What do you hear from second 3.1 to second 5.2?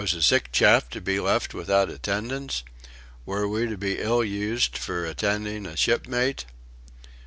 Were we to be ill used for